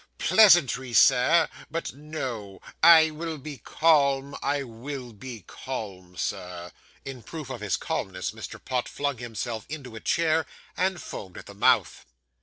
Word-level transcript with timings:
'Pleasantry, 0.17 0.93
sir! 0.95 1.47
But 1.69 1.93
no, 1.93 2.59
I 2.81 3.11
will 3.11 3.37
be 3.37 3.59
calm; 3.59 4.35
I 4.41 4.63
will 4.63 5.13
be 5.13 5.43
calm, 5.45 6.17
Sir;' 6.17 6.71
in 7.05 7.21
proof 7.21 7.51
of 7.51 7.61
his 7.61 7.77
calmness, 7.77 8.31
Mr. 8.31 8.59
Pott 8.59 8.89
flung 8.89 9.19
himself 9.19 9.63
into 9.69 9.95
a 9.95 9.99
chair, 9.99 10.47
and 10.75 10.99
foamed 10.99 11.37
at 11.37 11.45
the 11.45 11.53
mouth. 11.53 12.07